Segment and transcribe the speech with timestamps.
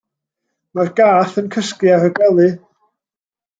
[0.79, 2.53] Mae'r gath yn cysgu ar y gwely.